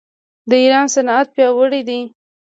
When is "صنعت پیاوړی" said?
0.95-1.81